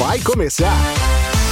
[0.00, 0.74] Vai começar.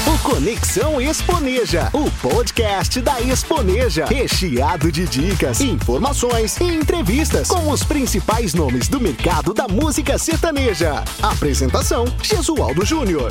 [0.07, 7.85] O Conexão Exponeja, o podcast da Exponeja, recheado de dicas, informações e entrevistas com os
[7.85, 11.05] principais nomes do mercado da música sertaneja.
[11.21, 13.31] Apresentação: Jesualdo Júnior.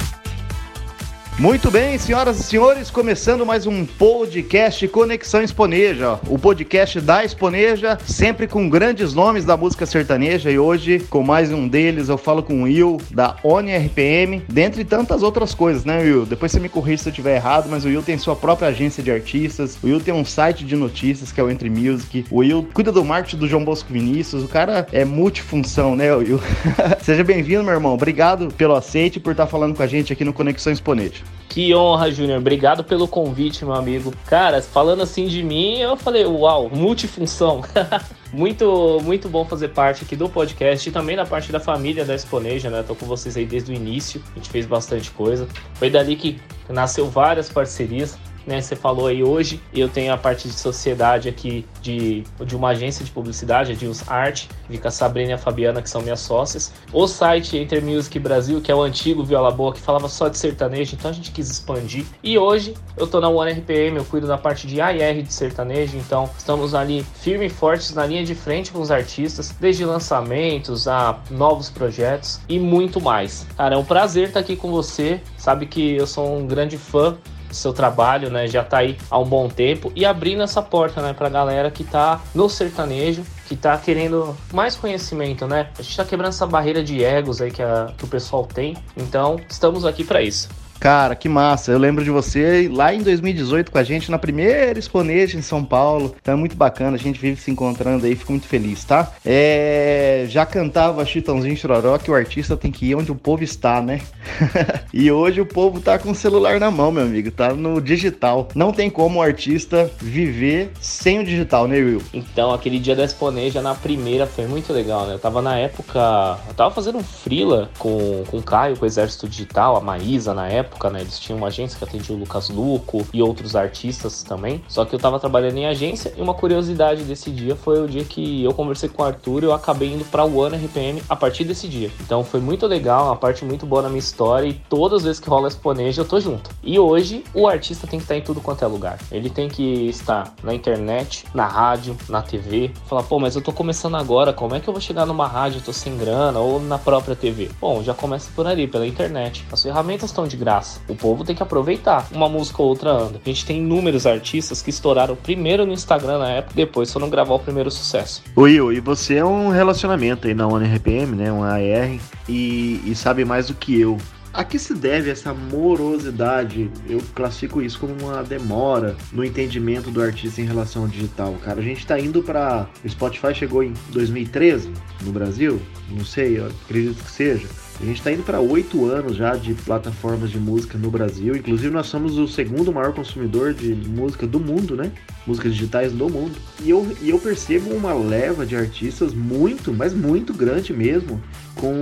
[1.39, 7.95] Muito bem, senhoras e senhores, começando mais um podcast Conexão Exponeja, o podcast da Exponeja,
[8.07, 12.41] sempre com grandes nomes da música sertaneja e hoje, com mais um deles, eu falo
[12.41, 16.25] com o Will, da ONI RPM, dentre tantas outras coisas, né, Will?
[16.25, 19.03] Depois você me corrija se eu estiver errado, mas o Will tem sua própria agência
[19.03, 22.37] de artistas, o Will tem um site de notícias que é o Entre Music, o
[22.37, 26.41] Will cuida do marketing do João Bosco Vinícius, o cara é multifunção, né, Will?
[26.99, 30.25] Seja bem-vindo, meu irmão, obrigado pelo aceite e por estar falando com a gente aqui
[30.25, 31.26] no Conexão Exponeja.
[31.49, 32.39] Que honra, Júnior.
[32.39, 34.13] Obrigado pelo convite, meu amigo.
[34.27, 37.63] Cara, falando assim de mim, eu falei, uau, multifunção.
[38.31, 42.13] muito, muito bom fazer parte aqui do podcast e também da parte da família da
[42.13, 42.83] Exponeja, né?
[42.83, 44.21] Tô com vocês aí desde o início.
[44.33, 45.47] A gente fez bastante coisa.
[45.75, 48.61] Foi dali que nasceu várias parcerias né?
[48.61, 53.03] Você falou aí hoje, eu tenho a parte de sociedade aqui de, de uma agência
[53.03, 56.73] de publicidade, a Deals Art, fica a Sabrina e a Fabiana, que são minhas sócias.
[56.93, 60.37] O site Enter Music Brasil, que é o antigo Viola Boa, que falava só de
[60.37, 62.05] sertanejo, então a gente quis expandir.
[62.23, 65.97] E hoje eu tô na One RPM, eu cuido da parte de AR de sertanejo,
[65.97, 70.87] então estamos ali firme e fortes na linha de frente com os artistas, desde lançamentos
[70.87, 73.45] a novos projetos e muito mais.
[73.57, 75.19] Cara, é um prazer estar aqui com você.
[75.37, 77.17] Sabe que eu sou um grande fã
[77.51, 78.47] seu trabalho, né?
[78.47, 81.83] Já tá aí há um bom tempo e abrindo essa porta, né, pra galera que
[81.83, 85.69] tá no sertanejo, que tá querendo mais conhecimento, né?
[85.77, 88.77] A gente tá quebrando essa barreira de egos aí que, a, que o pessoal tem.
[88.95, 90.49] Então, estamos aqui para isso.
[90.79, 91.71] Cara, que massa.
[91.71, 95.63] Eu lembro de você lá em 2018 com a gente na primeira Exponente em São
[95.63, 96.15] Paulo.
[96.21, 99.11] Então é muito bacana, a gente vive se encontrando aí, fico muito feliz, tá?
[99.25, 100.25] É...
[100.29, 104.01] Já cantava Chitãozinho Chororó que o artista tem que ir onde o povo está, né?
[104.93, 108.47] e hoje o povo tá com o celular na mão, meu amigo, tá no digital.
[108.53, 112.01] Não tem como o artista viver sem o digital, né, Will?
[112.13, 115.15] Então, aquele dia da Exponeja na primeira foi muito legal, né?
[115.15, 118.87] Eu tava na época, eu tava fazendo um freela com, com o Caio, com o
[118.87, 121.01] Exército Digital, a Maísa na época época, né?
[121.01, 124.61] Eles tinham uma agência que atendia o Lucas Luco e outros artistas também.
[124.67, 128.03] Só que eu tava trabalhando em agência e uma curiosidade desse dia foi o dia
[128.03, 131.45] que eu conversei com o Arthur e eu acabei indo pra One RPM a partir
[131.45, 131.89] desse dia.
[132.01, 135.19] Então foi muito legal, uma parte muito boa na minha história e todas as vezes
[135.19, 136.49] que rola Exponeja eu tô junto.
[136.61, 138.99] E hoje o artista tem que estar em tudo quanto é lugar.
[139.11, 142.71] Ele tem que estar na internet, na rádio, na TV.
[142.85, 145.59] Falar, pô, mas eu tô começando agora, como é que eu vou chegar numa rádio,
[145.59, 147.49] eu tô sem grana, ou na própria TV?
[147.61, 149.45] Bom, já começa por ali, pela internet.
[149.51, 150.81] As ferramentas estão de graça graça.
[150.87, 152.07] O povo tem que aproveitar.
[152.11, 153.21] Uma música ou outra anda.
[153.23, 157.35] A gente tem inúmeros artistas que estouraram primeiro no Instagram na época, depois foram gravar
[157.35, 158.23] o primeiro sucesso.
[158.35, 161.31] Will, e você é um relacionamento aí na ONRPM, né?
[161.31, 163.97] Um AR, e, e sabe mais do que eu.
[164.33, 166.69] A que se deve essa morosidade?
[166.87, 171.59] Eu classifico isso como uma demora no entendimento do artista em relação ao digital, cara.
[171.59, 174.71] A gente tá indo para o Spotify chegou em 2013
[175.03, 175.59] no Brasil,
[175.89, 177.47] não sei, acredito que seja.
[177.79, 181.35] A gente está indo para oito anos já de plataformas de música no Brasil.
[181.35, 184.91] Inclusive, nós somos o segundo maior consumidor de música do mundo, né?
[185.27, 186.35] Músicas digitais do mundo.
[186.63, 191.21] E eu, e eu percebo uma leva de artistas muito, mas muito grande mesmo,
[191.53, 191.75] com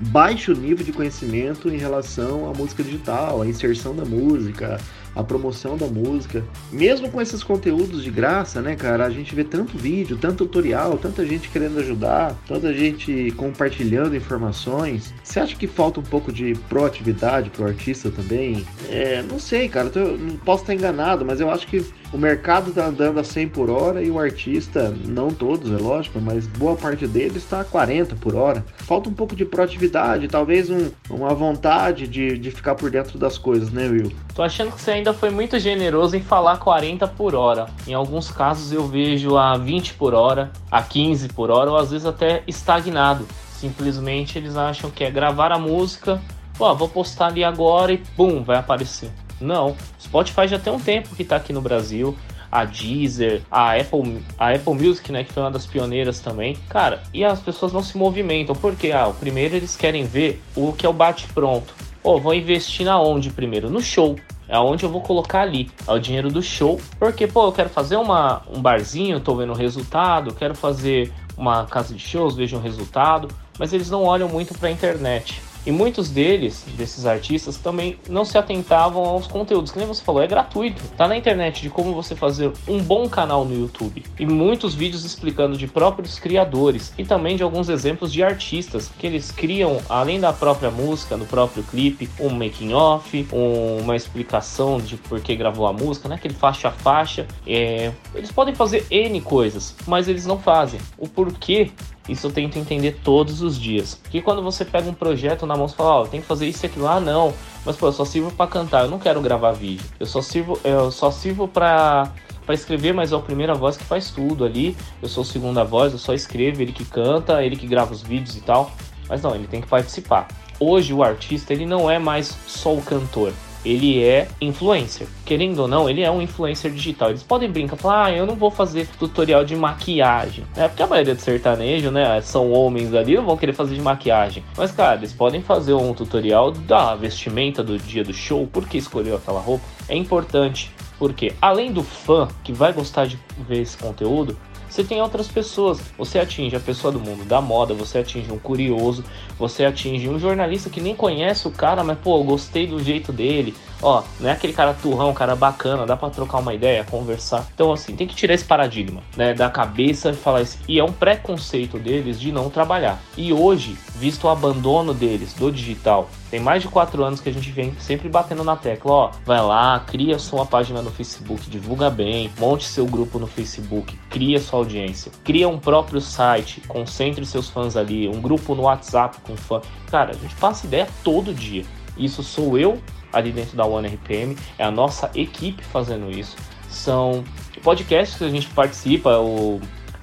[0.00, 4.80] baixo nível de conhecimento em relação à música digital, à inserção da música,
[5.18, 6.44] a promoção da música.
[6.70, 9.04] Mesmo com esses conteúdos de graça, né, cara?
[9.04, 15.12] A gente vê tanto vídeo, tanto tutorial, tanta gente querendo ajudar, tanta gente compartilhando informações.
[15.24, 18.64] Você acha que falta um pouco de proatividade pro artista também?
[18.88, 19.90] É, não sei, cara.
[19.92, 23.48] Eu não posso estar enganado, mas eu acho que o mercado tá andando a 100
[23.48, 27.64] por hora e o artista, não todos, é lógico, mas boa parte deles está a
[27.64, 28.64] 40 por hora.
[28.78, 33.36] Falta um pouco de proatividade, talvez um, uma vontade de, de ficar por dentro das
[33.36, 34.12] coisas, né, Will?
[34.34, 37.66] Tô achando que você ainda foi muito generoso em falar 40 por hora.
[37.86, 41.90] Em alguns casos eu vejo a 20 por hora, a 15 por hora, ou às
[41.90, 43.26] vezes até estagnado.
[43.52, 46.20] Simplesmente eles acham que é gravar a música,
[46.56, 49.10] pô, vou postar ali agora e pum, vai aparecer.
[49.40, 52.16] Não, Spotify já tem um tempo que está aqui no Brasil.
[52.50, 56.56] A Deezer, a Apple, a Apple Music, né, que foi uma das pioneiras também.
[56.70, 60.72] Cara, e as pessoas não se movimentam, porque ah, o primeiro eles querem ver o
[60.72, 61.74] que é o bate pronto.
[62.02, 63.68] oh, vou investir na onde primeiro?
[63.68, 64.16] No show.
[64.48, 65.70] É onde eu vou colocar ali.
[65.86, 66.80] É o dinheiro do show.
[66.98, 70.34] Porque, pô, eu quero fazer uma, um barzinho, tô vendo o resultado.
[70.34, 73.28] Quero fazer uma casa de shows, vejo o resultado.
[73.58, 75.42] Mas eles não olham muito para a internet.
[75.68, 80.22] E muitos deles, desses artistas, também não se atentavam aos conteúdos, que nem você falou,
[80.22, 80.82] é gratuito.
[80.96, 84.02] Tá na internet de como você fazer um bom canal no YouTube.
[84.18, 89.06] E muitos vídeos explicando de próprios criadores e também de alguns exemplos de artistas que
[89.06, 94.80] eles criam, além da própria música, no próprio clipe, um making off, um, uma explicação
[94.80, 96.14] de por que gravou a música, né?
[96.14, 97.26] Aquele faixa a faixa.
[97.46, 97.92] É...
[98.14, 100.80] eles podem fazer N coisas, mas eles não fazem.
[100.96, 101.72] O porquê
[102.08, 103.98] isso eu tento entender todos os dias.
[104.02, 106.46] Porque quando você pega um projeto na mão e fala, ó, oh, tem que fazer
[106.46, 107.34] isso e aquilo, ah, não.
[107.64, 109.84] Mas pô, eu só sirvo para cantar, eu não quero gravar vídeo.
[110.00, 112.10] Eu só sirvo, eu só sirvo para
[112.48, 114.74] para escrever, mas é a primeira voz que faz tudo ali.
[115.02, 118.38] Eu sou segunda voz, eu só escrevo, ele que canta, ele que grava os vídeos
[118.38, 118.70] e tal.
[119.06, 120.26] Mas não, ele tem que participar.
[120.58, 123.34] Hoje o artista ele não é mais só o cantor,
[123.68, 125.06] ele é influencer.
[125.24, 127.10] Querendo ou não, ele é um influencer digital.
[127.10, 130.44] Eles podem brincar, falar, ah, eu não vou fazer tutorial de maquiagem.
[130.56, 133.80] É porque a maioria do sertanejo, né, são homens ali, não vão querer fazer de
[133.80, 134.42] maquiagem.
[134.56, 138.78] Mas, cara, eles podem fazer um tutorial da vestimenta do dia do show, por que
[138.78, 139.64] escolheu aquela roupa.
[139.88, 144.36] É importante, porque além do fã que vai gostar de ver esse conteúdo,
[144.68, 145.80] você tem outras pessoas.
[145.96, 149.04] Você atinge a pessoa do mundo da moda, você atinge um curioso,
[149.38, 153.54] você atinge um jornalista que nem conhece o cara, mas pô, gostei do jeito dele.
[153.80, 157.46] Ó, não é aquele cara turrão, cara bacana, dá para trocar uma ideia, conversar.
[157.54, 160.58] Então, assim, tem que tirar esse paradigma, né, da cabeça e falar isso.
[160.66, 163.00] E é um preconceito deles de não trabalhar.
[163.16, 167.32] E hoje, visto o abandono deles do digital, tem mais de quatro anos que a
[167.32, 171.88] gente vem sempre batendo na tecla, ó, vai lá, cria sua página no Facebook, divulga
[171.88, 177.48] bem, monte seu grupo no Facebook, cria sua audiência, cria um próprio site, concentre seus
[177.48, 179.60] fãs ali, um grupo no WhatsApp com fã.
[179.90, 181.64] Cara, a gente passa ideia todo dia.
[181.96, 182.78] Isso sou eu
[183.12, 186.36] ali dentro da One RPM, é a nossa equipe fazendo isso.
[186.68, 187.24] São
[187.62, 189.18] podcasts que a gente participa,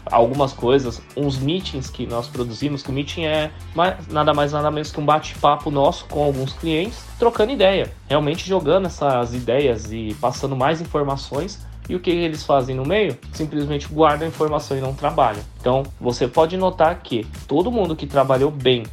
[0.05, 4.69] algumas coisas, uns meetings que nós produzimos, que o meeting é mais, nada mais nada
[4.69, 10.15] menos que um bate-papo nosso com alguns clientes, trocando ideia, realmente jogando essas ideias e
[10.21, 11.65] passando mais informações.
[11.87, 13.15] E o que eles fazem no meio?
[13.31, 15.43] Simplesmente guardam a informação e não trabalham.
[15.59, 18.83] Então, você pode notar que todo mundo que trabalhou bem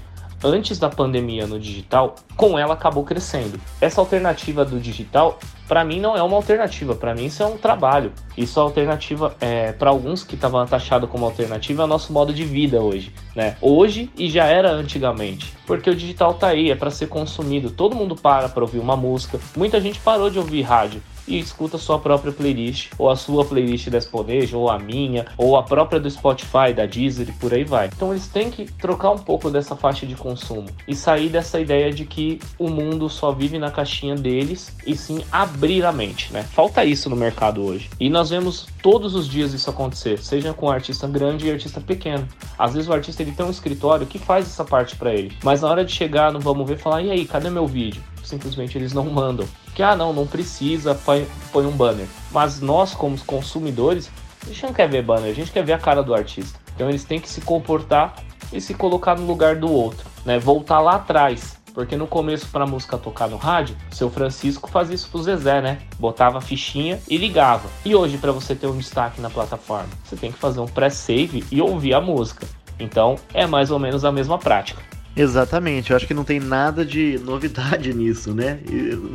[0.44, 3.61] antes da pandemia no digital, com ela acabou crescendo.
[3.81, 6.94] Essa alternativa do digital, para mim, não é uma alternativa.
[6.94, 8.12] Para mim, isso é um trabalho.
[8.37, 12.33] Isso é alternativa, é, para alguns que estavam taxado como alternativa, é o nosso modo
[12.33, 13.12] de vida hoje.
[13.35, 13.56] Né?
[13.61, 15.55] Hoje e já era antigamente.
[15.67, 17.71] Porque o digital tá aí, é para ser consumido.
[17.71, 19.39] Todo mundo para para ouvir uma música.
[19.56, 23.88] Muita gente parou de ouvir rádio e escuta sua própria playlist, ou a sua playlist
[23.88, 27.64] da Exponejo, ou a minha, ou a própria do Spotify, da Deezer e por aí
[27.64, 27.87] vai.
[27.87, 31.90] Então eles têm que trocar um pouco dessa faixa de consumo e sair dessa ideia
[31.90, 36.43] de que o mundo só vive na caixinha deles e sim abrir a mente, né?
[36.43, 37.88] Falta isso no mercado hoje.
[37.99, 42.26] E nós vemos todos os dias isso acontecer, seja com artista grande e artista pequeno.
[42.58, 45.62] Às vezes o artista ele tem um escritório que faz essa parte para ele, mas
[45.62, 48.02] na hora de chegar no vamos ver, falar: "E aí, cadê meu vídeo?"
[48.32, 52.06] Simplesmente eles não mandam que ah não, não precisa, põe, põe um banner.
[52.31, 54.11] Mas nós, como consumidores,
[54.43, 56.58] a gente não quer ver banner, a gente quer ver a cara do artista.
[56.75, 58.14] Então eles têm que se comportar
[58.50, 60.38] e se colocar no lugar do outro, né?
[60.38, 61.61] Voltar lá atrás.
[61.75, 65.81] Porque no começo, para música tocar no rádio, seu Francisco fazia isso pro Zezé, né?
[65.99, 67.69] Botava a fichinha e ligava.
[67.84, 71.44] E hoje, para você ter um destaque na plataforma, você tem que fazer um pré-save
[71.50, 72.46] e ouvir a música.
[72.79, 74.92] Então, é mais ou menos a mesma prática.
[75.14, 78.61] Exatamente, eu acho que não tem nada de novidade nisso, né?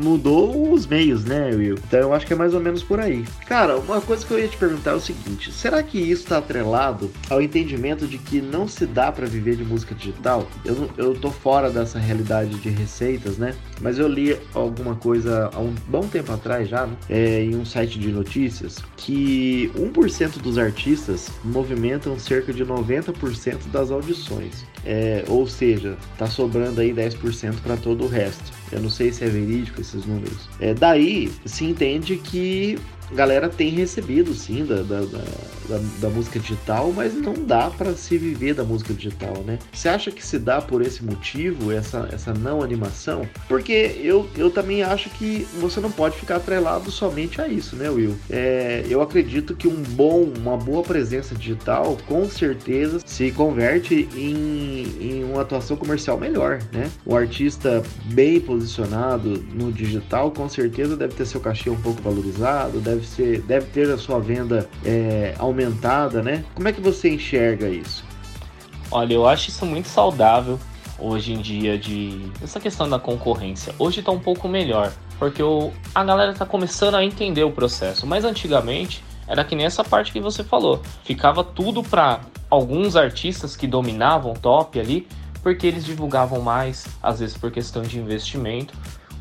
[0.01, 1.75] Mudou os meios, né, Will?
[1.87, 3.25] Então eu acho que é mais ou menos por aí.
[3.47, 6.37] Cara, uma coisa que eu ia te perguntar é o seguinte: será que isso está
[6.37, 10.47] atrelado ao entendimento de que não se dá para viver de música digital?
[10.63, 13.55] Eu, eu tô fora dessa realidade de receitas, né?
[13.81, 16.95] Mas eu li alguma coisa há um bom tempo atrás já, né?
[17.09, 23.89] É, em um site de notícias, que 1% dos artistas movimentam cerca de 90% das
[23.89, 24.65] audições.
[24.89, 28.53] É, ou seja, tá sobrando aí 10% para todo o resto.
[28.71, 30.47] Eu não sei se é verídico esses números.
[30.61, 32.79] É, daí se entende que
[33.13, 38.17] galera tem recebido sim da, da, da, da música digital, mas não dá para se
[38.17, 39.59] viver da música digital, né?
[39.71, 43.27] Você acha que se dá por esse motivo, essa, essa não animação?
[43.47, 47.89] Porque eu, eu também acho que você não pode ficar atrelado somente a isso, né,
[47.89, 48.15] Will?
[48.29, 54.85] É, eu acredito que um bom, uma boa presença digital com certeza se converte em,
[54.99, 56.89] em uma atuação comercial melhor, né?
[57.05, 62.79] O artista bem posicionado no digital com certeza deve ter seu cachê um pouco valorizado,
[62.79, 66.43] deve deve ser, deve ter a sua venda é, aumentada, né?
[66.53, 68.03] Como é que você enxerga isso?
[68.89, 70.59] Olha, eu acho isso muito saudável
[70.99, 73.73] hoje em dia de essa questão da concorrência.
[73.77, 78.07] Hoje está um pouco melhor, porque o, a galera está começando a entender o processo,
[78.07, 80.81] mas antigamente era que nem essa parte que você falou.
[81.03, 85.07] Ficava tudo para alguns artistas que dominavam top ali
[85.43, 88.73] porque eles divulgavam mais, às vezes por questão de investimento.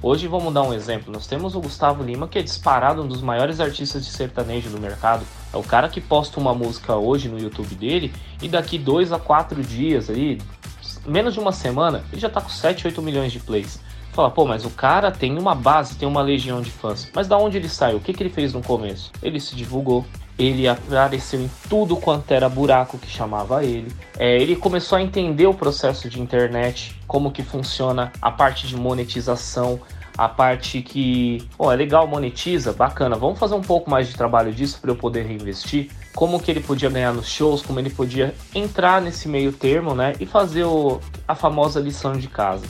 [0.08, 1.12] Hoje vamos dar um exemplo.
[1.12, 4.78] Nós temos o Gustavo Lima, que é disparado um dos maiores artistas de sertanejo do
[4.78, 5.26] mercado.
[5.52, 9.18] É o cara que posta uma música hoje no YouTube dele e daqui dois a
[9.18, 10.40] quatro dias aí,
[11.04, 13.80] menos de uma semana, ele já tá com 7, 8 milhões de plays.
[14.12, 17.10] Fala, pô, mas o cara tem uma base, tem uma legião de fãs.
[17.12, 17.96] Mas da onde ele saiu?
[17.96, 19.10] O que, que ele fez no começo?
[19.20, 20.06] Ele se divulgou,
[20.38, 23.90] ele apareceu em tudo quanto era buraco que chamava ele.
[24.16, 28.76] É, ele começou a entender o processo de internet, como que funciona a parte de
[28.76, 29.80] monetização,
[30.16, 34.52] a parte que, oh, é legal, monetiza, bacana, vamos fazer um pouco mais de trabalho
[34.52, 35.90] disso para eu poder reinvestir.
[36.14, 40.14] Como que ele podia ganhar nos shows, como ele podia entrar nesse meio termo, né,
[40.18, 42.64] e fazer o, a famosa lição de casa.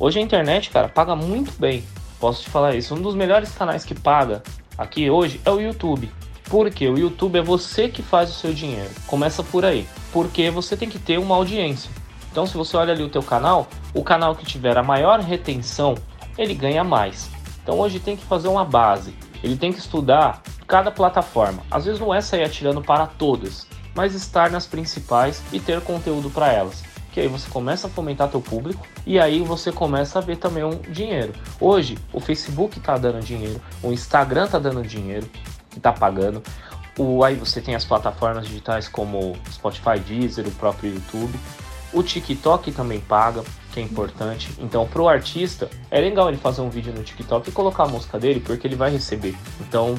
[0.00, 1.84] Hoje a internet, cara, paga muito bem.
[2.18, 2.94] Posso te falar isso.
[2.94, 4.42] Um dos melhores canais que paga
[4.76, 6.10] aqui hoje é o YouTube.
[6.48, 8.90] Porque o YouTube é você que faz o seu dinheiro.
[9.06, 9.86] Começa por aí.
[10.12, 11.90] Porque você tem que ter uma audiência.
[12.30, 15.94] Então, se você olha ali o teu canal, o canal que tiver a maior retenção,
[16.38, 17.28] ele ganha mais.
[17.62, 19.14] Então, hoje tem que fazer uma base.
[19.42, 21.62] Ele tem que estudar cada plataforma.
[21.70, 26.30] Às vezes não é sair atirando para todas, mas estar nas principais e ter conteúdo
[26.30, 26.84] para elas.
[27.12, 30.62] Que aí você começa a fomentar teu público e aí você começa a ver também
[30.62, 31.32] um dinheiro.
[31.60, 35.28] Hoje o Facebook está dando dinheiro, o Instagram está dando dinheiro,
[35.74, 36.42] está pagando.
[36.98, 41.38] O, aí você tem as plataformas digitais como Spotify, Deezer, o próprio YouTube.
[41.92, 43.42] O TikTok também paga,
[43.78, 44.50] que é importante.
[44.58, 47.88] Então, para o artista, é legal ele fazer um vídeo no TikTok e colocar a
[47.88, 49.36] música dele, porque ele vai receber.
[49.60, 49.94] Então,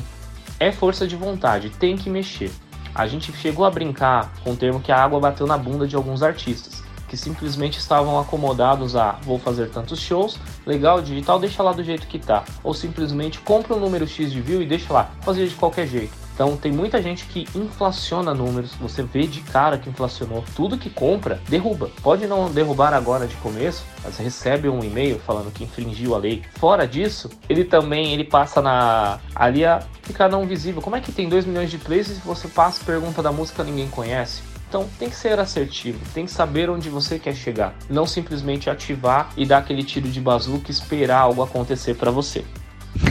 [0.59, 2.51] é força de vontade, tem que mexer.
[2.93, 5.95] A gente chegou a brincar com o termo que a água bateu na bunda de
[5.95, 11.73] alguns artistas que simplesmente estavam acomodados a vou fazer tantos shows, legal, digital, deixa lá
[11.73, 12.45] do jeito que tá.
[12.63, 16.29] Ou simplesmente compra um número X de view e deixa lá, fazer de qualquer jeito.
[16.39, 20.41] Então tem muita gente que inflaciona números, você vê de cara que inflacionou.
[20.55, 21.91] Tudo que compra, derruba.
[22.01, 26.41] Pode não derrubar agora de começo, mas recebe um e-mail falando que infringiu a lei.
[26.55, 30.81] Fora disso, ele também ele passa na ali a ficar não visível.
[30.81, 33.89] Como é que tem 2 milhões de plays e você passa pergunta da música ninguém
[33.89, 34.41] conhece?
[34.69, 39.33] Então tem que ser assertivo, tem que saber onde você quer chegar, não simplesmente ativar
[39.35, 42.45] e dar aquele tiro de bazuca e esperar algo acontecer para você.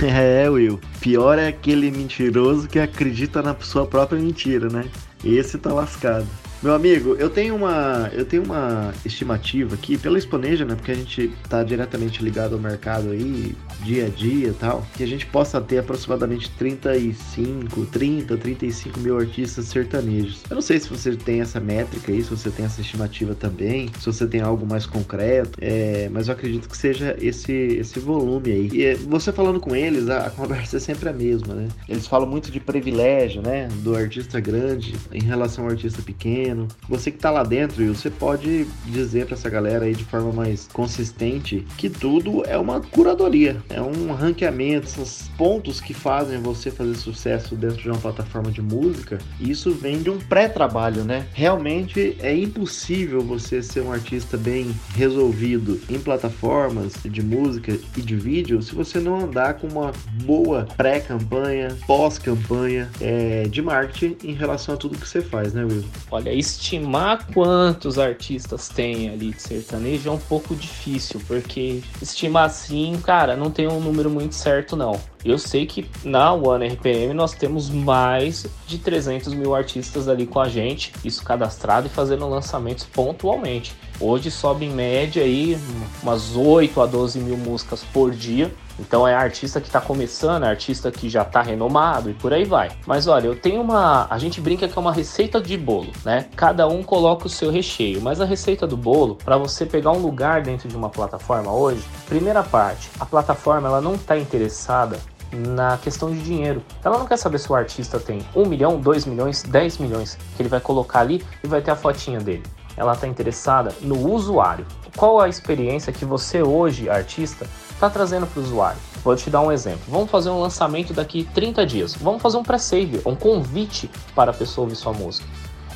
[0.02, 0.80] É, Will.
[1.00, 4.84] Pior é aquele mentiroso que acredita na sua própria mentira, né?
[5.24, 6.26] Esse tá lascado.
[6.60, 10.74] Meu amigo, eu tenho uma, eu tenho uma estimativa aqui pela Exponeja, né?
[10.74, 15.04] Porque a gente tá diretamente ligado ao mercado aí, dia a dia e tal, que
[15.04, 20.42] a gente possa ter aproximadamente 35, 30, 35 mil artistas sertanejos.
[20.50, 23.88] Eu não sei se você tem essa métrica aí, se você tem essa estimativa também,
[24.00, 28.50] se você tem algo mais concreto, é, mas eu acredito que seja esse, esse volume
[28.50, 28.68] aí.
[28.72, 31.68] E você falando com eles, a, a conversa é sempre a mesma, né?
[31.88, 33.68] Eles falam muito de privilégio, né?
[33.84, 36.47] Do artista grande em relação ao artista pequeno
[36.88, 40.68] Você que tá lá dentro, você pode dizer para essa galera aí de forma mais
[40.72, 46.94] consistente que tudo é uma curadoria, é um ranqueamento, esses pontos que fazem você fazer
[46.94, 51.26] sucesso dentro de uma plataforma de música, isso vem de um pré-trabalho, né?
[51.32, 58.16] Realmente é impossível você ser um artista bem resolvido em plataformas de música e de
[58.16, 59.92] vídeo se você não andar com uma
[60.24, 65.84] boa pré-campanha, pós-campanha é, de marketing em relação a tudo que você faz, né, Will?
[66.10, 72.98] Olha, estimar quantos artistas tem ali de sertanejo é um pouco difícil, porque estimar assim,
[73.02, 75.00] cara, não tem um número muito certo não.
[75.24, 80.40] Eu sei que na One RPM nós temos mais de 300 mil artistas ali com
[80.40, 83.74] a gente, isso cadastrado e fazendo lançamentos pontualmente.
[84.00, 85.58] Hoje sobe em média aí
[86.02, 88.52] umas 8 a 12 mil músicas por dia.
[88.78, 92.44] Então é artista que está começando, é artista que já está renomado e por aí
[92.44, 92.70] vai.
[92.86, 94.06] Mas olha, eu tenho uma.
[94.08, 96.26] A gente brinca que é uma receita de bolo, né?
[96.36, 98.00] Cada um coloca o seu recheio.
[98.00, 101.82] Mas a receita do bolo, para você pegar um lugar dentro de uma plataforma hoje,
[102.06, 105.00] primeira parte, a plataforma ela não está interessada
[105.32, 106.62] na questão de dinheiro.
[106.84, 110.42] Ela não quer saber se o artista tem 1 milhão, 2 milhões, 10 milhões que
[110.42, 112.44] ele vai colocar ali e vai ter a fotinha dele
[112.78, 114.64] ela está interessada no usuário.
[114.96, 118.78] Qual a experiência que você hoje, artista, está trazendo para o usuário?
[119.02, 119.82] Vou te dar um exemplo.
[119.88, 121.94] Vamos fazer um lançamento daqui 30 dias.
[121.94, 125.26] Vamos fazer um pré-save, um convite para a pessoa ouvir sua música.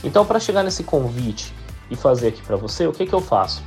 [0.05, 1.53] Então, para chegar nesse convite
[1.91, 3.63] e fazer aqui para você, o que, que eu faço?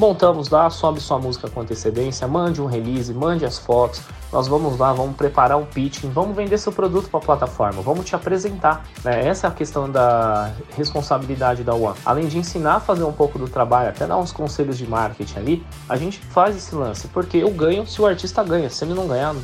[0.00, 4.00] Montamos lá, sobe sua música com antecedência, mande um release, mande as fotos.
[4.32, 8.06] Nós vamos lá, vamos preparar um pitching, vamos vender seu produto para a plataforma, vamos
[8.06, 8.86] te apresentar.
[9.04, 9.28] Né?
[9.28, 11.98] Essa é a questão da responsabilidade da One.
[12.02, 15.38] Além de ensinar a fazer um pouco do trabalho, até dar uns conselhos de marketing
[15.38, 18.70] ali, a gente faz esse lance, porque eu ganho se o artista ganha.
[18.70, 19.36] Se ele não ganhar,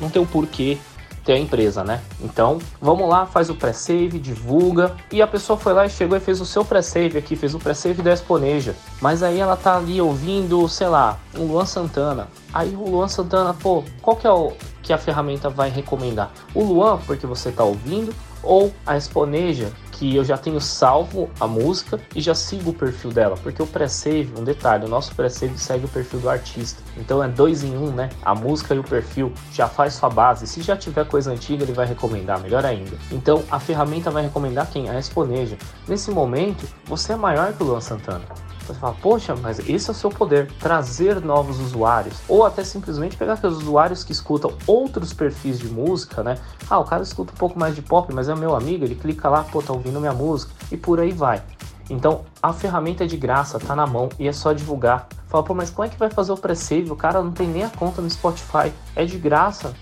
[0.00, 0.78] não tem o porquê
[1.26, 2.00] ter a empresa, né?
[2.22, 4.94] Então, vamos lá, faz o pré-save, divulga.
[5.10, 7.58] E a pessoa foi lá e chegou e fez o seu pré-save aqui, fez o
[7.58, 8.76] pré-save da Exponeja.
[9.00, 12.28] Mas aí ela tá ali ouvindo, sei lá, o Luan Santana.
[12.54, 14.52] Aí o Luan Santana, pô, qual que é o
[14.82, 16.30] que a ferramenta vai recomendar?
[16.54, 21.46] O Luan, porque você tá ouvindo, ou a Exponeja, que eu já tenho salvo a
[21.46, 25.58] música e já sigo o perfil dela, porque o pré-save, um detalhe, o nosso pré-save
[25.58, 26.82] segue o perfil do artista.
[26.96, 28.10] Então é dois em um, né?
[28.22, 30.46] A música e o perfil já faz sua base.
[30.46, 32.96] Se já tiver coisa antiga, ele vai recomendar, melhor ainda.
[33.10, 34.88] Então a ferramenta vai recomendar quem?
[34.88, 35.56] A Exponeja.
[35.88, 38.45] Nesse momento, você é maior que o Luan Santana.
[38.66, 42.16] Você fala, poxa, mas esse é o seu poder, trazer novos usuários.
[42.28, 46.36] Ou até simplesmente pegar aqueles usuários que escutam outros perfis de música, né?
[46.68, 49.28] Ah, o cara escuta um pouco mais de pop, mas é meu amigo, ele clica
[49.28, 51.42] lá, pô, tá ouvindo minha música, e por aí vai.
[51.88, 55.06] Então a ferramenta é de graça, tá na mão e é só divulgar.
[55.28, 56.90] Fala, pô, mas como é que vai fazer o pre-save?
[56.90, 59.72] O cara não tem nem a conta no Spotify, é de graça.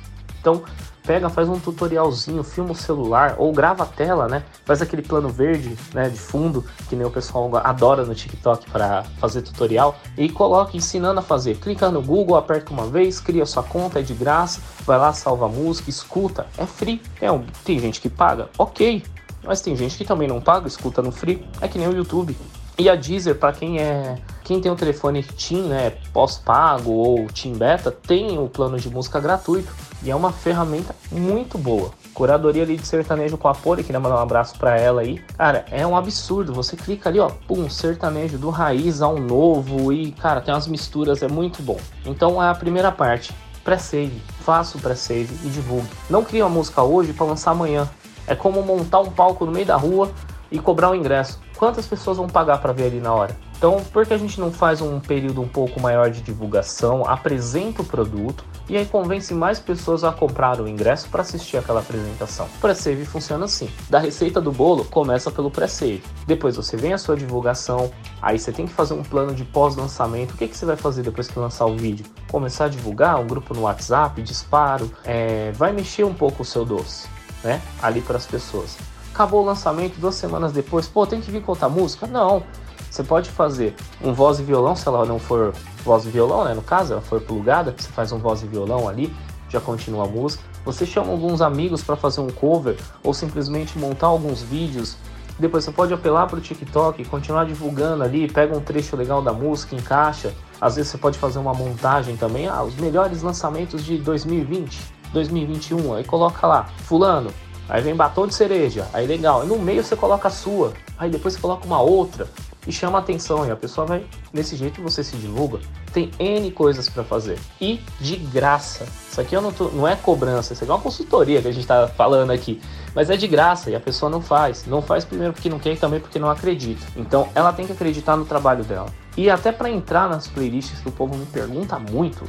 [0.40, 0.62] Então
[1.06, 4.42] pega, faz um tutorialzinho, filma o celular ou grava a tela, né?
[4.64, 9.04] Faz aquele plano verde, né, de fundo, que nem o pessoal adora no TikTok para
[9.18, 11.56] fazer tutorial e coloca ensinando a fazer.
[11.56, 15.46] Clica no Google, aperta uma vez, cria sua conta, é de graça, vai lá, salva
[15.46, 17.00] a música, escuta, é free.
[17.20, 17.28] É,
[17.64, 19.04] tem gente que paga, ok,
[19.44, 22.36] mas tem gente que também não paga, escuta no free, é que nem o YouTube.
[22.76, 27.54] E a Deezer, para quem é quem tem o telefone TIM, né, pós-pago ou TIM
[27.54, 31.92] Beta, tem o plano de música gratuito e é uma ferramenta muito boa.
[32.12, 35.18] Curadoria ali de sertanejo com a Poli, queria mandar um abraço para ela aí.
[35.36, 36.52] Cara, é um absurdo.
[36.52, 41.22] Você clica ali, ó, pum, sertanejo do raiz ao novo e, cara, tem umas misturas,
[41.22, 41.78] é muito bom.
[42.04, 43.34] Então é a primeira parte.
[43.64, 45.88] Pré-save, faça o pré-save e divulgue.
[46.10, 47.88] Não crie uma música hoje para lançar amanhã.
[48.26, 50.10] É como montar um palco no meio da rua
[50.52, 51.40] e cobrar um ingresso.
[51.64, 53.34] Quantas pessoas vão pagar para ver ali na hora?
[53.56, 57.80] Então, por que a gente não faz um período um pouco maior de divulgação, apresenta
[57.80, 62.44] o produto e aí convence mais pessoas a comprar o ingresso para assistir aquela apresentação?
[62.58, 66.98] O pré-save funciona assim: da receita do bolo começa pelo pré-save, depois você vem a
[66.98, 67.90] sua divulgação,
[68.20, 70.32] aí você tem que fazer um plano de pós-lançamento.
[70.32, 72.04] O que, que você vai fazer depois que lançar o vídeo?
[72.30, 76.62] Começar a divulgar um grupo no WhatsApp, disparo, é, vai mexer um pouco o seu
[76.62, 77.08] doce,
[77.42, 77.62] né?
[77.80, 78.76] Ali para as pessoas.
[79.14, 82.04] Acabou o lançamento, duas semanas depois, pô, tem que vir contar música?
[82.04, 82.42] Não.
[82.90, 85.54] Você pode fazer um voz e violão, se ela não for
[85.84, 86.52] voz e violão, né?
[86.52, 89.14] No caso, ela for plugada, você faz um voz e violão ali,
[89.48, 90.42] já continua a música.
[90.64, 94.96] Você chama alguns amigos para fazer um cover ou simplesmente montar alguns vídeos.
[95.38, 99.32] Depois você pode apelar para o TikTok, continuar divulgando ali, pega um trecho legal da
[99.32, 100.34] música, encaixa.
[100.60, 104.76] Às vezes você pode fazer uma montagem também, ah, os melhores lançamentos de 2020,
[105.12, 107.30] 2021, aí coloca lá, fulano,
[107.68, 109.44] aí vem batom de cereja, aí legal.
[109.44, 112.28] E no meio você coloca a sua, aí depois você coloca uma outra,
[112.66, 115.60] e chama atenção e a pessoa vai desse jeito você se divulga.
[115.92, 118.86] Tem N coisas para fazer e de graça.
[119.10, 121.52] Isso aqui eu não, tô, não é cobrança, isso aqui é uma consultoria que a
[121.52, 122.60] gente está falando aqui,
[122.94, 124.64] mas é de graça e a pessoa não faz.
[124.66, 126.84] Não faz primeiro porque não quer e também porque não acredita.
[126.96, 128.88] Então ela tem que acreditar no trabalho dela.
[129.16, 132.24] E até para entrar nas playlists que o povo me pergunta muito,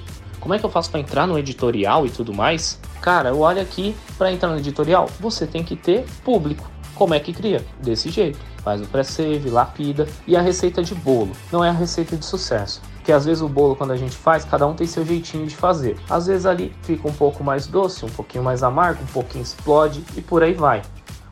[0.46, 2.80] como é que eu faço para entrar no editorial e tudo mais?
[3.02, 6.70] Cara, eu olho aqui para entrar no editorial, você tem que ter público.
[6.94, 7.66] Como é que cria?
[7.82, 8.38] Desse jeito.
[8.64, 11.32] Faz o pré-save, lapida e a receita de bolo.
[11.52, 12.80] Não é a receita de sucesso.
[12.98, 15.56] Porque às vezes o bolo, quando a gente faz, cada um tem seu jeitinho de
[15.56, 15.98] fazer.
[16.08, 20.04] Às vezes ali fica um pouco mais doce, um pouquinho mais amargo, um pouquinho explode
[20.16, 20.84] e por aí vai.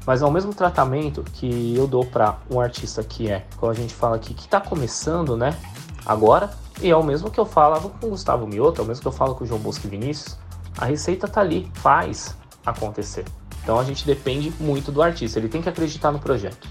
[0.07, 3.75] Mas é o mesmo tratamento que eu dou para um artista que é, como a
[3.75, 5.55] gente fala aqui, que está começando, né?
[6.03, 9.01] Agora, e é o mesmo que eu falava com o Gustavo Mioto, é o mesmo
[9.01, 10.37] que eu falo com o João Bosco e Vinícius.
[10.77, 13.25] A receita tá ali, faz acontecer.
[13.61, 16.67] Então a gente depende muito do artista, ele tem que acreditar no projeto.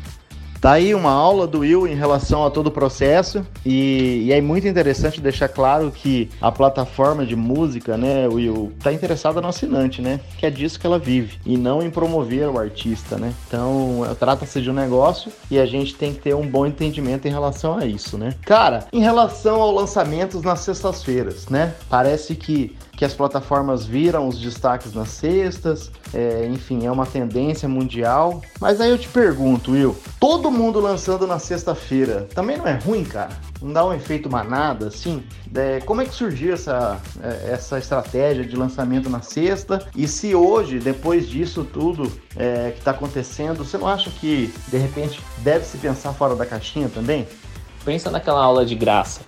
[0.63, 4.41] Tá aí uma aula do Will em relação a todo o processo e, e, é
[4.41, 10.01] muito interessante deixar claro que a plataforma de música, né, Will, tá interessada no assinante,
[10.01, 13.35] né, que é disso que ela vive e não em promover o artista, né.
[13.49, 17.33] Então trata-se de um negócio e a gente tem que ter um bom entendimento em
[17.33, 18.33] relação a isso, né.
[18.43, 24.39] Cara, em relação aos lançamentos nas sextas-feiras, né, parece que que as plataformas viram os
[24.39, 28.43] destaques nas sextas, é, enfim, é uma tendência mundial.
[28.61, 33.05] Mas aí eu te pergunto, Will, todo mundo lançando na sexta-feira, também não é ruim,
[33.05, 33.31] cara?
[33.61, 35.25] Não dá um efeito manada, assim?
[35.55, 39.87] É, como é que surgiu essa, é, essa estratégia de lançamento na sexta?
[39.97, 44.77] E se hoje, depois disso tudo é, que está acontecendo, você não acha que de
[44.77, 47.27] repente deve se pensar fora da caixinha também?
[47.85, 49.21] Pensa naquela aula de graça.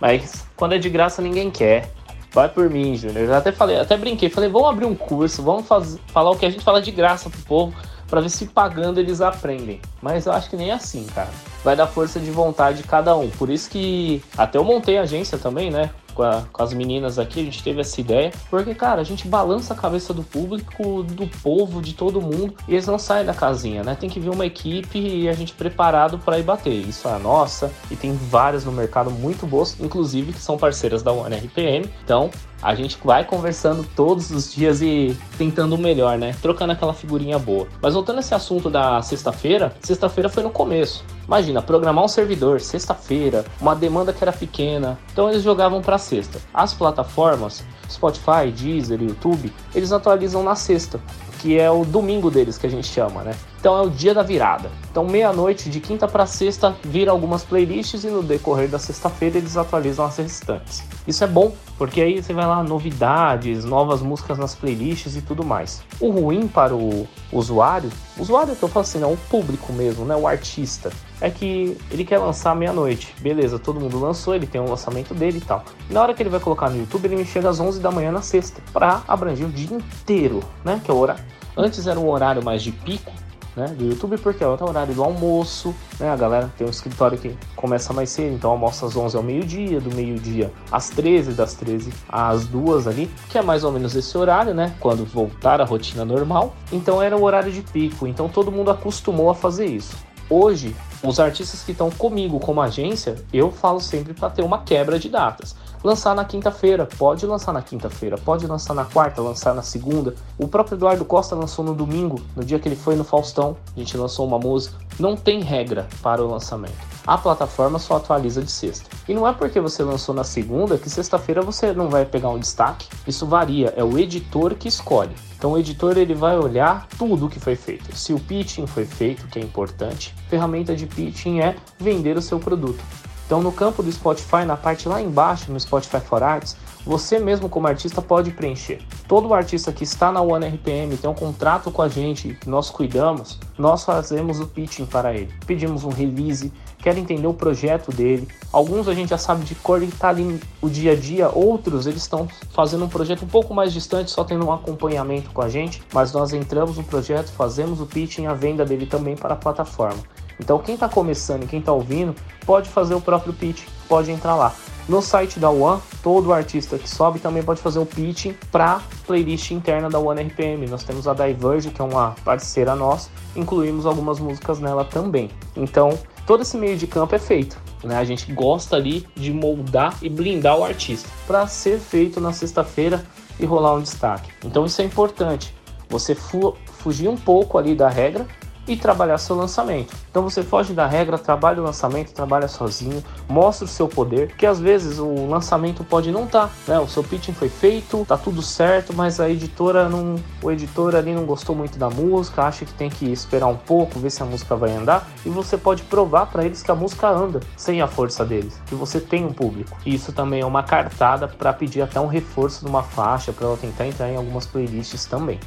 [0.00, 1.92] Mas quando é de graça ninguém quer.
[2.32, 3.28] Vai por mim, Júnior.
[3.28, 6.46] Eu até falei, até brinquei, falei, vamos abrir um curso, vamos faz, falar o que
[6.46, 7.74] a gente fala de graça pro povo,
[8.08, 9.80] para ver se pagando eles aprendem.
[10.00, 11.30] Mas eu acho que nem assim, cara.
[11.64, 13.28] Vai dar força de vontade de cada um.
[13.30, 15.90] Por isso que até eu montei a agência também, né?
[16.20, 19.26] Com, a, com as meninas aqui, a gente teve essa ideia, porque, cara, a gente
[19.26, 23.32] balança a cabeça do público, do povo, de todo mundo, e eles não saem da
[23.32, 23.96] casinha, né?
[23.98, 26.74] Tem que vir uma equipe e a gente preparado para ir bater.
[26.74, 31.02] Isso é a nossa, e tem várias no mercado muito boas, inclusive que são parceiras
[31.02, 31.88] da One RPM.
[32.04, 32.30] Então,
[32.62, 36.34] a gente vai conversando todos os dias e tentando o melhor, né?
[36.42, 37.66] Trocando aquela figurinha boa.
[37.80, 41.04] Mas voltando a esse assunto da sexta-feira, sexta-feira foi no começo.
[41.26, 44.98] Imagina, programar um servidor sexta-feira, uma demanda que era pequena.
[45.12, 46.40] Então eles jogavam para sexta.
[46.52, 51.00] As plataformas, Spotify, Deezer, YouTube, eles atualizam na sexta
[51.40, 53.34] que é o domingo deles que a gente chama, né?
[53.60, 54.70] Então é o dia da virada.
[54.90, 59.54] Então meia-noite de quinta para sexta vira algumas playlists e no decorrer da sexta-feira eles
[59.54, 60.82] atualizam as restantes.
[61.06, 65.44] Isso é bom porque aí você vai lá novidades, novas músicas nas playlists e tudo
[65.44, 65.82] mais.
[66.00, 70.16] O ruim para o usuário, usuário que eu falo assim, não, o público mesmo, né,
[70.16, 73.14] o artista, é que ele quer lançar meia-noite.
[73.20, 75.64] Beleza, todo mundo lançou, ele tem um lançamento dele e tal.
[75.90, 78.10] Na hora que ele vai colocar no YouTube, ele me chega às 11 da manhã
[78.10, 81.24] na sexta, para abranger o dia inteiro, né, que é o horário.
[81.56, 83.12] Antes era um horário mais de pico,
[83.60, 87.18] né, do YouTube, porque é o horário do almoço, né, a galera tem um escritório
[87.18, 91.54] que começa mais cedo, então almoça às 11 ao meio-dia, do meio-dia às 13, das
[91.54, 95.64] 13 às 2 ali, que é mais ou menos esse horário, né, quando voltar à
[95.64, 96.54] rotina normal.
[96.72, 100.09] Então era o horário de pico, então todo mundo acostumou a fazer isso.
[100.30, 104.96] Hoje, os artistas que estão comigo como agência, eu falo sempre para ter uma quebra
[104.96, 109.62] de datas lançar na quinta-feira, pode lançar na quinta-feira, pode lançar na quarta, lançar na
[109.62, 110.14] segunda.
[110.38, 113.78] O próprio Eduardo Costa lançou no domingo, no dia que ele foi no Faustão, a
[113.78, 114.76] gente lançou uma música.
[114.98, 116.78] Não tem regra para o lançamento.
[117.10, 118.88] A plataforma só atualiza de sexta.
[119.08, 122.38] E não é porque você lançou na segunda que sexta-feira você não vai pegar um
[122.38, 122.86] destaque.
[123.04, 125.10] Isso varia, é o editor que escolhe.
[125.36, 127.96] Então o editor ele vai olhar tudo o que foi feito.
[127.96, 132.38] Se o pitching foi feito, que é importante, ferramenta de pitching é vender o seu
[132.38, 132.78] produto.
[133.26, 137.48] Então, no campo do Spotify, na parte lá embaixo, no Spotify for Arts, você mesmo
[137.48, 138.80] como artista pode preencher.
[139.06, 143.38] Todo artista que está na One RPM tem um contrato com a gente, nós cuidamos,
[143.58, 145.32] nós fazemos o pitching para ele.
[145.46, 148.28] Pedimos um release, quer entender o projeto dele.
[148.52, 151.86] Alguns a gente já sabe de cor e está ali o dia a dia, outros
[151.86, 155.48] eles estão fazendo um projeto um pouco mais distante, só tendo um acompanhamento com a
[155.48, 159.36] gente, mas nós entramos no projeto, fazemos o pitching, a venda dele também para a
[159.36, 160.02] plataforma.
[160.38, 162.14] Então quem está começando e quem está ouvindo
[162.46, 164.54] pode fazer o próprio pitch, pode entrar lá.
[164.90, 169.52] No site da One, todo artista que sobe também pode fazer o pitch para playlist
[169.52, 170.66] interna da One RPM.
[170.66, 175.30] Nós temos a Diverge, que é uma parceira nossa, incluímos algumas músicas nela também.
[175.54, 177.56] Então, todo esse meio de campo é feito.
[177.84, 177.96] Né?
[177.96, 183.06] A gente gosta ali de moldar e blindar o artista para ser feito na sexta-feira
[183.38, 184.32] e rolar um destaque.
[184.44, 185.54] Então, isso é importante.
[185.88, 188.26] Você fu fugir um pouco ali da regra
[188.66, 189.94] e trabalhar seu lançamento.
[190.10, 194.46] Então você foge da regra, trabalha o lançamento, trabalha sozinho, mostra o seu poder, que
[194.46, 196.78] às vezes o lançamento pode não estar, tá, né?
[196.78, 201.14] O seu pitching foi feito, tá tudo certo, mas a editora não, o editor ali
[201.14, 204.26] não gostou muito da música, acha que tem que esperar um pouco, ver se a
[204.26, 207.86] música vai andar, e você pode provar para eles que a música anda sem a
[207.86, 209.76] força deles, que você tem um público.
[209.84, 213.46] E isso também é uma cartada para pedir até um reforço de uma faixa para
[213.46, 215.38] ela tentar entrar em algumas playlists também.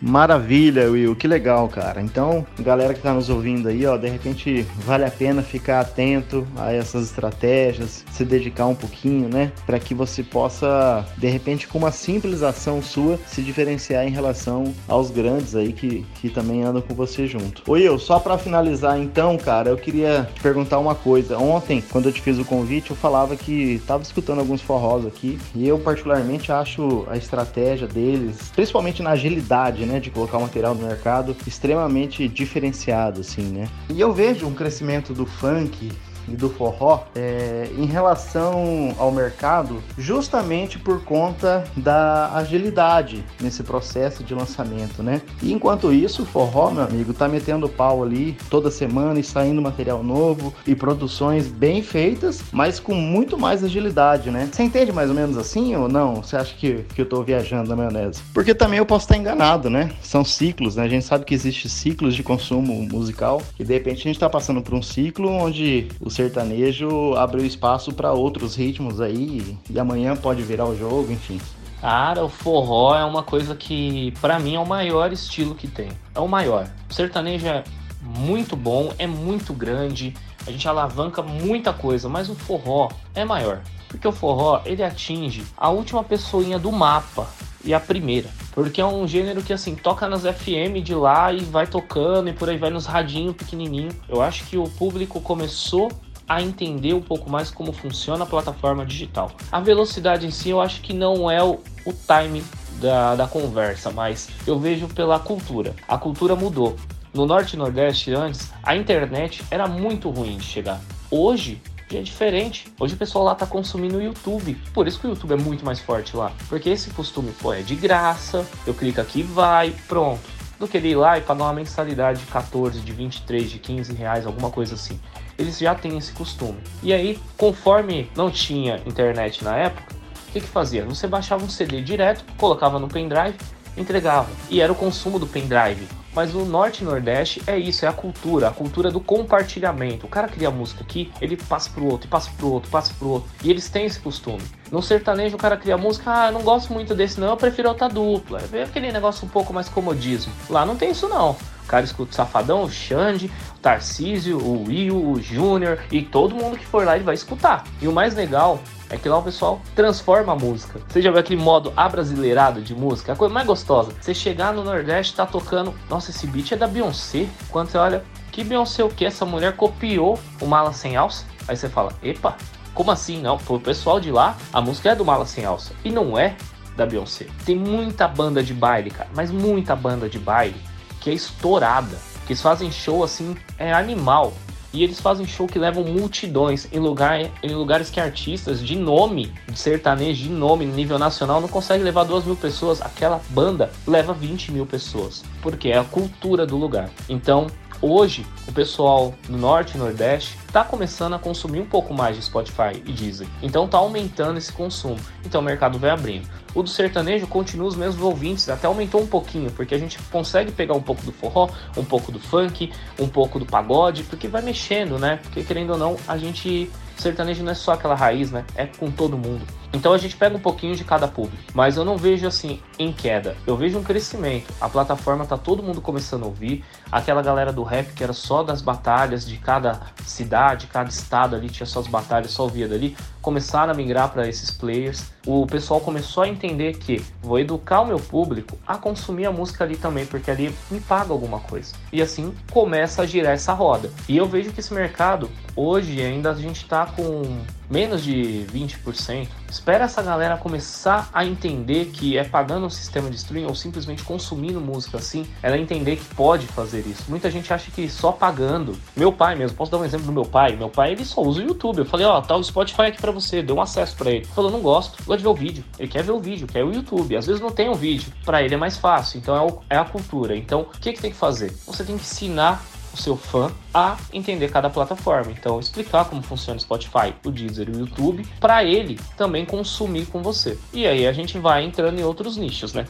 [0.00, 2.00] Maravilha, Will, que legal, cara.
[2.00, 6.46] Então, galera que tá nos ouvindo aí, ó, de repente vale a pena ficar atento
[6.56, 11.78] a essas estratégias, se dedicar um pouquinho, né, para que você possa, de repente, com
[11.78, 16.80] uma simples ação sua, se diferenciar em relação aos grandes aí que, que também andam
[16.80, 17.62] com você junto.
[17.70, 21.38] Will, só para finalizar então, cara, eu queria te perguntar uma coisa.
[21.38, 25.38] Ontem, quando eu te fiz o convite, eu falava que tava escutando alguns forrós aqui
[25.54, 30.42] e eu particularmente acho a estratégia deles, principalmente na agilidade, né, né, de colocar o
[30.42, 33.68] material no mercado extremamente diferenciado, assim, né?
[33.88, 35.90] E eu vejo um crescimento do funk
[36.30, 44.22] e do forró é, em relação ao mercado, justamente por conta da agilidade nesse processo
[44.22, 45.20] de lançamento, né?
[45.42, 49.60] E enquanto isso, o forró, meu amigo, tá metendo pau ali toda semana e saindo
[49.60, 54.48] material novo e produções bem feitas, mas com muito mais agilidade, né?
[54.50, 56.16] Você entende mais ou menos assim ou não?
[56.16, 58.22] Você acha que, que eu tô viajando na maionese?
[58.32, 59.90] Porque também eu posso estar enganado, né?
[60.02, 60.84] São ciclos, né?
[60.84, 64.28] A gente sabe que existe ciclos de consumo musical e de repente a gente tá
[64.28, 70.14] passando por um ciclo onde o sertanejo abriu espaço para outros ritmos aí e amanhã
[70.14, 71.40] pode virar o jogo, enfim.
[71.80, 75.88] Cara, o forró é uma coisa que para mim é o maior estilo que tem.
[76.14, 76.68] É o maior.
[76.90, 77.64] O sertanejo é
[78.02, 80.14] muito bom, é muito grande,
[80.46, 83.62] a gente alavanca muita coisa, mas o forró é maior.
[83.88, 87.26] Porque o forró, ele atinge a última pessoinha do mapa
[87.64, 88.28] e a primeira.
[88.52, 92.32] Porque é um gênero que assim toca nas FM de lá e vai tocando e
[92.34, 93.90] por aí vai nos radinhos pequenininho.
[94.06, 95.90] Eu acho que o público começou
[96.30, 99.32] a entender um pouco mais como funciona a plataforma digital.
[99.50, 102.44] A velocidade em si eu acho que não é o, o time
[102.80, 105.74] da, da conversa, mas eu vejo pela cultura.
[105.88, 106.76] A cultura mudou.
[107.12, 110.80] No Norte e Nordeste, antes, a internet era muito ruim de chegar.
[111.10, 111.60] Hoje,
[111.92, 112.72] é diferente.
[112.78, 114.56] Hoje o pessoal lá tá consumindo o YouTube.
[114.72, 116.30] Por isso que o YouTube é muito mais forte lá.
[116.48, 118.46] Porque esse costume, pô, é de graça.
[118.64, 120.22] Eu clico aqui vai, pronto.
[120.60, 123.92] Do que ele ir lá e pagar uma mensalidade de 14, de 23, de 15
[123.94, 125.00] reais, alguma coisa assim.
[125.40, 126.58] Eles já têm esse costume.
[126.82, 129.94] E aí, conforme não tinha internet na época,
[130.28, 130.84] o que, que fazia?
[130.84, 133.34] Você baixava um CD direto, colocava no pendrive,
[133.74, 134.28] entregava.
[134.50, 135.88] E era o consumo do pendrive.
[136.14, 140.04] Mas o norte e nordeste é isso, é a cultura, a cultura do compartilhamento.
[140.04, 143.30] O cara cria música aqui, ele passa pro outro, passa pro outro, passa pro outro.
[143.42, 144.42] E eles têm esse costume.
[144.70, 147.88] No sertanejo, o cara cria música, ah, não gosto muito desse não, eu prefiro outra
[147.88, 148.42] dupla.
[148.52, 150.32] É aquele negócio um pouco mais comodismo.
[150.50, 151.36] Lá não tem isso não.
[151.70, 156.58] Cara escuta o Safadão, o Xande, o Tarcísio, o Will, o Júnior e todo mundo
[156.58, 157.62] que for lá ele vai escutar.
[157.80, 158.58] E o mais legal
[158.90, 160.80] é que lá o pessoal transforma a música.
[160.88, 163.12] Você já viu aquele modo abrasileirado de música?
[163.12, 163.92] A coisa mais gostosa.
[164.00, 165.72] Você chegar no Nordeste tá tocando.
[165.88, 167.28] Nossa, esse beat é da Beyoncé.
[167.50, 168.02] Quando você olha,
[168.32, 169.04] que Beyoncé o que?
[169.04, 171.24] Essa mulher copiou o Mala Sem Alça?
[171.46, 172.36] Aí você fala, epa,
[172.74, 173.22] como assim?
[173.22, 175.72] Não, pro pessoal de lá, a música é do Mala Sem Alça.
[175.84, 176.34] E não é
[176.76, 177.28] da Beyoncé.
[177.44, 180.68] Tem muita banda de baile, cara, mas muita banda de baile
[181.00, 181.96] que é estourada.
[182.26, 184.32] Que eles fazem show assim, é animal.
[184.72, 189.32] E eles fazem show que levam multidões em, lugar, em lugares que artistas de nome,
[189.48, 192.80] de sertanejo, de nome, nível nacional, não conseguem levar duas mil pessoas.
[192.80, 195.24] Aquela banda leva 20 mil pessoas.
[195.42, 196.88] Porque é a cultura do lugar.
[197.08, 197.48] Então,
[197.82, 202.22] hoje, o pessoal no norte e nordeste está começando a consumir um pouco mais de
[202.22, 203.28] Spotify e Deezer.
[203.40, 204.98] Então está aumentando esse consumo.
[205.24, 206.28] Então o mercado vai abrindo.
[206.52, 210.50] O do sertanejo continua os mesmos ouvintes, até aumentou um pouquinho, porque a gente consegue
[210.50, 214.42] pegar um pouco do forró, um pouco do funk, um pouco do pagode, porque vai
[214.42, 215.20] mexendo, né?
[215.22, 216.68] Porque querendo ou não, a gente
[217.00, 218.44] sertanejo não é só aquela raiz, né?
[218.54, 219.46] É com todo mundo.
[219.72, 222.92] Então a gente pega um pouquinho de cada público, mas eu não vejo assim em
[222.92, 223.36] queda.
[223.46, 224.52] Eu vejo um crescimento.
[224.60, 226.64] A plataforma tá todo mundo começando a ouvir.
[226.90, 231.48] Aquela galera do rap que era só das batalhas de cada cidade, cada estado ali
[231.48, 235.10] tinha suas batalhas, só ouvia dali, começaram a migrar para esses players.
[235.26, 239.64] O pessoal começou a entender que vou educar o meu público a consumir a música
[239.64, 241.74] ali também, porque ali me paga alguma coisa.
[241.92, 243.90] E assim começa a girar essa roda.
[244.08, 247.22] E eu vejo que esse mercado hoje ainda a gente tá com
[247.70, 249.28] menos de 20%.
[249.48, 254.02] Espera essa galera começar a entender que é pagando um sistema de streaming ou simplesmente
[254.02, 257.04] consumindo música assim, ela entender que pode fazer isso.
[257.08, 258.76] Muita gente acha que só pagando.
[258.96, 260.56] Meu pai mesmo, posso dar um exemplo do meu pai?
[260.56, 261.78] Meu pai ele só usa o YouTube.
[261.78, 264.18] Eu falei, ó, oh, tá o Spotify aqui para você, deu um acesso para ele.
[264.20, 265.64] Ele falou, não gosto, gosto de ver o vídeo.
[265.78, 267.16] Ele quer ver o vídeo, quer o YouTube.
[267.16, 269.18] Às vezes não tem um vídeo, para ele é mais fácil.
[269.18, 270.36] Então é, o, é a cultura.
[270.36, 271.52] Então o que, que tem que fazer?
[271.66, 275.30] Você tem que ensinar o seu fã a entender cada plataforma.
[275.30, 280.06] Então, explicar como funciona o Spotify, o Deezer e o YouTube, para ele também consumir
[280.06, 280.58] com você.
[280.72, 282.86] E aí a gente vai entrando em outros nichos, né?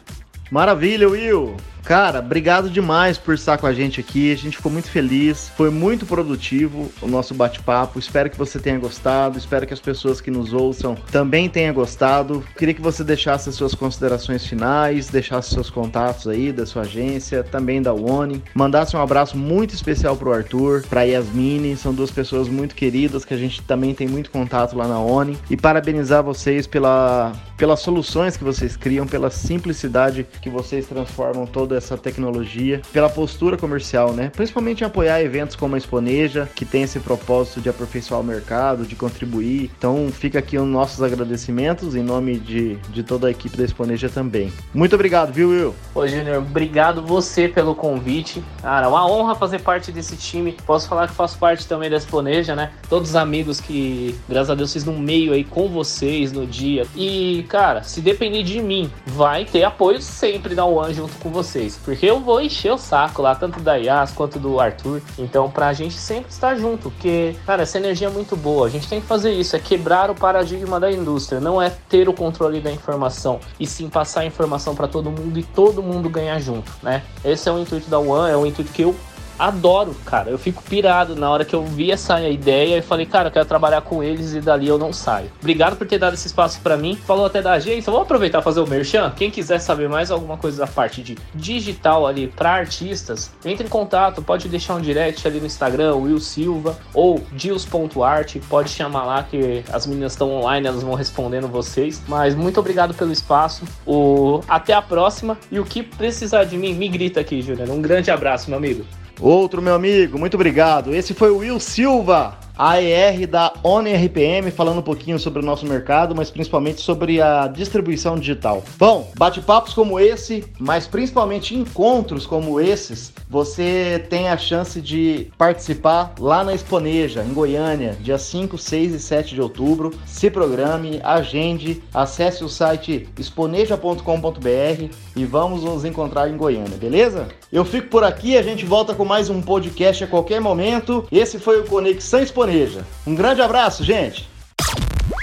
[0.50, 1.56] Maravilha, Will!
[1.84, 4.32] Cara, obrigado demais por estar com a gente aqui.
[4.32, 5.50] A gente ficou muito feliz.
[5.56, 7.98] Foi muito produtivo o nosso bate-papo.
[7.98, 9.38] Espero que você tenha gostado.
[9.38, 12.44] Espero que as pessoas que nos ouçam também tenham gostado.
[12.56, 17.42] Queria que você deixasse as suas considerações finais, deixasse seus contatos aí da sua agência,
[17.42, 18.42] também da One.
[18.54, 21.76] Mandasse um abraço muito especial pro Arthur, pra Yasmine.
[21.76, 25.36] São duas pessoas muito queridas que a gente também tem muito contato lá na One.
[25.48, 31.69] E parabenizar vocês pela, pelas soluções que vocês criam, pela simplicidade que vocês transformam todo
[31.70, 34.32] toda essa tecnologia, pela postura comercial, né?
[34.34, 38.96] Principalmente apoiar eventos como a Exponeja, que tem esse propósito de aperfeiçoar o mercado, de
[38.96, 39.70] contribuir.
[39.78, 44.08] Então fica aqui os nossos agradecimentos em nome de, de toda a equipe da Exponeja
[44.08, 44.52] também.
[44.74, 45.74] Muito obrigado, viu, Will?
[45.94, 48.42] Ô, Júnior, obrigado você pelo convite.
[48.62, 50.56] Cara, uma honra fazer parte desse time.
[50.66, 52.72] Posso falar que faço parte também da Exponeja, né?
[52.88, 56.84] Todos os amigos que, graças a Deus, fiz no meio aí com vocês no dia.
[56.96, 61.59] E, cara, se depender de mim, vai ter apoio sempre da One junto com você
[61.60, 65.02] vocês, porque eu vou encher o saco lá, tanto da Yas quanto do Arthur.
[65.18, 68.66] Então, pra gente sempre estar junto, porque, cara, essa energia é muito boa.
[68.66, 72.08] A gente tem que fazer isso, é quebrar o paradigma da indústria, não é ter
[72.08, 76.08] o controle da informação, e sim passar a informação para todo mundo e todo mundo
[76.08, 77.02] ganhar junto, né?
[77.24, 78.94] Esse é o intuito da One, é o intuito que eu
[79.40, 80.30] adoro, cara.
[80.30, 83.46] Eu fico pirado na hora que eu vi essa ideia e falei, cara, eu quero
[83.46, 85.30] trabalhar com eles e dali eu não saio.
[85.40, 86.94] Obrigado por ter dado esse espaço para mim.
[86.94, 87.90] Falou até da agência.
[87.90, 89.10] Vou aproveitar e fazer o merchan.
[89.16, 93.70] Quem quiser saber mais alguma coisa da parte de digital ali para artistas, entre em
[93.70, 94.22] contato.
[94.22, 98.36] Pode deixar um direct ali no Instagram, Will Silva ou Dils.art.
[98.48, 102.02] Pode chamar lá que as meninas estão online, elas vão respondendo vocês.
[102.06, 103.64] Mas muito obrigado pelo espaço.
[103.86, 104.40] O...
[104.46, 105.38] Até a próxima.
[105.50, 107.72] E o que precisar de mim, me grita aqui, Juliano.
[107.72, 108.84] Um grande abraço, meu amigo.
[109.20, 110.94] Outro meu amigo, muito obrigado.
[110.94, 112.38] Esse foi o Will Silva.
[112.60, 117.46] A ER da ONRPM, falando um pouquinho sobre o nosso mercado, mas principalmente sobre a
[117.46, 118.62] distribuição digital.
[118.76, 126.12] Bom, bate-papos como esse, mas principalmente encontros como esses, você tem a chance de participar
[126.18, 129.94] lá na Exponeja, em Goiânia, dia 5, 6 e 7 de outubro.
[130.04, 137.28] Se programe, agende, acesse o site exponeja.com.br e vamos nos encontrar em Goiânia, beleza?
[137.50, 141.06] Eu fico por aqui, a gente volta com mais um podcast a qualquer momento.
[141.10, 142.20] Esse foi o Conexão
[142.50, 142.84] Exponeja.
[143.06, 144.28] Um grande abraço, gente!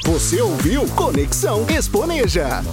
[0.05, 2.63] Você ouviu Conexão Exponeja.